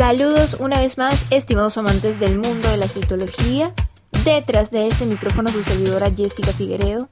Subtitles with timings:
[0.00, 3.74] Saludos una vez más, estimados amantes del mundo de la citología.
[4.24, 7.10] Detrás de este micrófono su servidora Jessica Figueredo,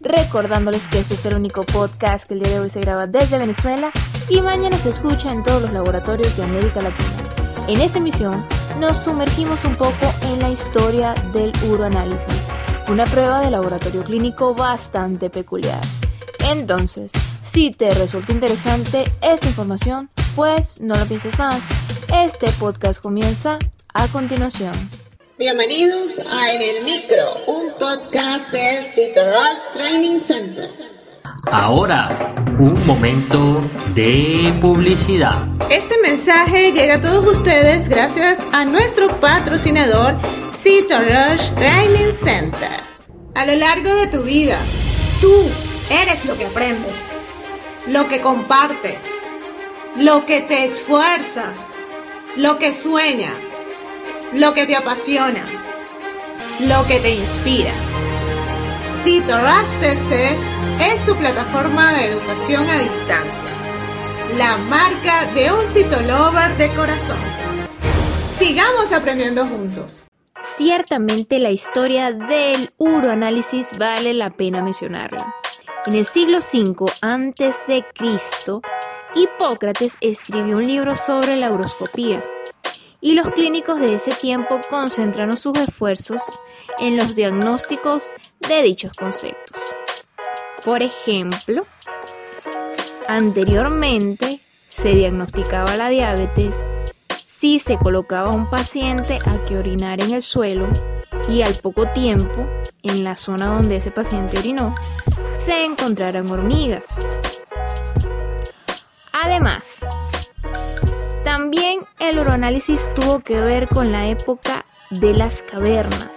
[0.00, 3.38] recordándoles que este es el único podcast que el día de hoy se graba desde
[3.38, 3.90] Venezuela
[4.28, 7.10] y mañana se escucha en todos los laboratorios de América Latina.
[7.66, 8.46] En esta emisión
[8.78, 12.46] nos sumergimos un poco en la historia del uroanálisis,
[12.86, 15.80] una prueba de laboratorio clínico bastante peculiar.
[16.48, 17.10] Entonces,
[17.42, 21.81] si te resulta interesante esta información, pues no lo pienses más.
[22.12, 23.58] Este podcast comienza
[23.94, 24.72] a continuación.
[25.38, 30.68] Bienvenidos a En el Micro, un podcast de Rush Training Center.
[31.50, 32.10] Ahora,
[32.58, 33.62] un momento
[33.94, 35.38] de publicidad.
[35.70, 40.18] Este mensaje llega a todos ustedes gracias a nuestro patrocinador
[40.50, 42.80] Rush Training Center.
[43.34, 44.60] A lo largo de tu vida,
[45.22, 45.32] tú
[45.88, 47.10] eres lo que aprendes,
[47.86, 49.06] lo que compartes,
[49.96, 51.58] lo que te esfuerzas,
[52.36, 53.44] lo que sueñas,
[54.32, 55.44] lo que te apasiona,
[56.60, 57.72] lo que te inspira.
[59.04, 60.38] CitoRush TC
[60.80, 63.50] es tu plataforma de educación a distancia,
[64.36, 67.18] la marca de un citolover de corazón.
[68.38, 70.06] Sigamos aprendiendo juntos.
[70.56, 75.34] Ciertamente la historia del uroanálisis vale la pena mencionarla.
[75.86, 77.84] En el siglo V a.C.,
[79.14, 82.22] Hipócrates escribió un libro sobre la uroscopía
[83.00, 86.22] y los clínicos de ese tiempo concentraron sus esfuerzos
[86.78, 88.14] en los diagnósticos
[88.48, 89.60] de dichos conceptos.
[90.64, 91.66] Por ejemplo,
[93.08, 94.40] anteriormente
[94.70, 96.54] se diagnosticaba la diabetes
[97.26, 100.68] si se colocaba a un paciente a que orinara en el suelo
[101.28, 102.46] y al poco tiempo,
[102.82, 104.74] en la zona donde ese paciente orinó,
[105.44, 106.86] se encontraran hormigas.
[109.24, 109.76] Además,
[111.22, 116.10] también el uroanálisis tuvo que ver con la época de las cavernas.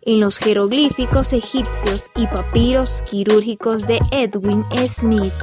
[0.00, 5.34] En los jeroglíficos egipcios y papiros quirúrgicos de Edwin Smith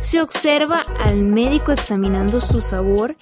[0.00, 3.16] se observa al médico examinando su sabor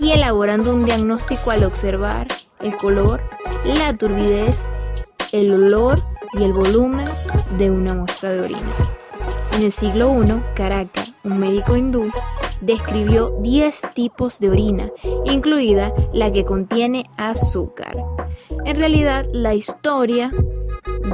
[0.00, 2.26] y elaborando un diagnóstico al observar
[2.60, 3.20] el color,
[3.66, 4.70] la turbidez,
[5.32, 6.02] el olor
[6.32, 7.06] y el volumen
[7.58, 8.74] de una muestra de orina.
[9.52, 12.10] En el siglo I, Caracas, un médico hindú,
[12.64, 14.90] describió 10 tipos de orina,
[15.24, 17.96] incluida la que contiene azúcar.
[18.64, 20.32] En realidad, la historia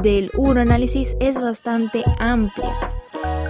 [0.02, 2.92] del uroanálisis es bastante amplia.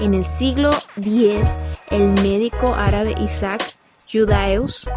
[0.00, 1.58] En el siglo X,
[1.90, 3.74] el médico árabe Isaac
[4.10, 4.88] Judaeus,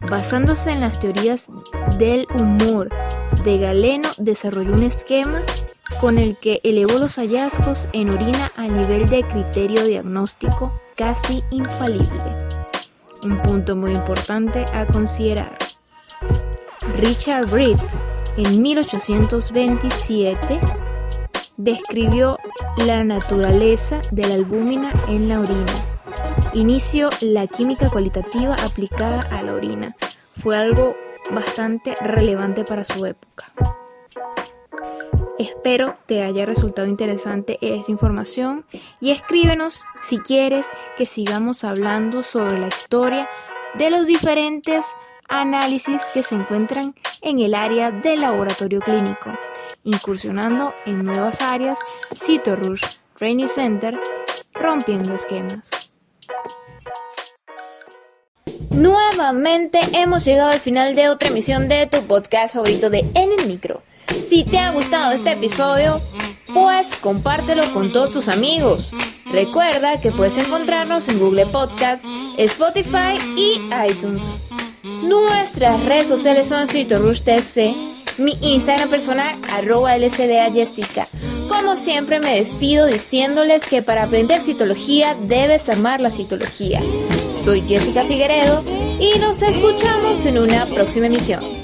[0.00, 1.48] basándose en las teorías
[1.98, 2.90] del humor
[3.44, 5.40] de Galeno, desarrolló un esquema
[6.00, 12.49] con el que elevó los hallazgos en orina a nivel de criterio diagnóstico casi infalible.
[13.22, 15.56] Un punto muy importante a considerar.
[16.96, 17.78] Richard Britt
[18.36, 20.60] en 1827
[21.58, 22.38] describió
[22.86, 25.74] la naturaleza de la albúmina en la orina.
[26.54, 29.94] Inició la química cualitativa aplicada a la orina.
[30.42, 30.96] Fue algo
[31.30, 33.52] bastante relevante para su época.
[35.40, 38.66] Espero te haya resultado interesante esta información
[39.00, 40.66] y escríbenos si quieres
[40.98, 43.26] que sigamos hablando sobre la historia
[43.72, 44.84] de los diferentes
[45.30, 49.30] análisis que se encuentran en el área del laboratorio clínico,
[49.82, 51.78] incursionando en nuevas áreas,
[52.14, 52.84] CitoRush
[53.16, 53.98] Training Center,
[54.52, 55.70] rompiendo esquemas.
[58.68, 63.46] Nuevamente hemos llegado al final de otra emisión de tu podcast favorito de En el
[63.46, 63.82] Micro.
[64.28, 66.00] Si te ha gustado este episodio,
[66.52, 68.90] pues compártelo con todos tus amigos.
[69.26, 72.04] Recuerda que puedes encontrarnos en Google Podcast,
[72.36, 74.22] Spotify y iTunes.
[75.04, 81.06] Nuestras redes sociales son CitoRushTC, mi Instagram personal arroba LCDA Jessica.
[81.48, 86.80] Como siempre me despido diciéndoles que para aprender citología debes amar la citología.
[87.36, 88.62] Soy Jessica Figueredo
[89.00, 91.59] y nos escuchamos en una próxima emisión.